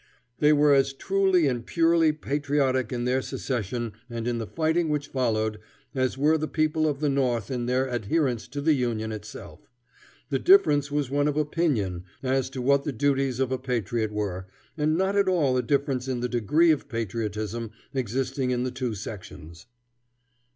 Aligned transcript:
They 0.39 0.51
were 0.51 0.73
as 0.73 0.93
truly 0.93 1.45
and 1.45 1.63
purely 1.63 2.11
patriotic 2.11 2.91
in 2.91 3.05
their 3.05 3.21
secession 3.21 3.93
and 4.09 4.27
in 4.27 4.39
the 4.39 4.47
fighting 4.47 4.89
which 4.89 5.09
followed, 5.09 5.59
as 5.93 6.17
were 6.17 6.39
the 6.39 6.47
people 6.47 6.87
of 6.87 7.01
the 7.01 7.07
North 7.07 7.51
in 7.51 7.67
their 7.67 7.87
adherence 7.87 8.47
to 8.47 8.61
the 8.61 8.73
Union 8.73 9.11
itself. 9.11 9.69
The 10.29 10.39
difference 10.39 10.89
was 10.89 11.11
one 11.11 11.27
of 11.27 11.37
opinion 11.37 12.05
as 12.23 12.49
to 12.49 12.63
what 12.63 12.83
the 12.83 12.91
duties 12.91 13.39
of 13.39 13.51
a 13.51 13.59
patriot 13.59 14.11
were, 14.11 14.47
and 14.75 14.97
not 14.97 15.15
at 15.15 15.29
all 15.29 15.55
a 15.55 15.61
difference 15.61 16.07
in 16.07 16.19
the 16.21 16.27
degree 16.27 16.71
of 16.71 16.89
patriotism 16.89 17.69
existing 17.93 18.49
in 18.49 18.63
the 18.63 18.71
two 18.71 18.95
sections. 18.95 19.67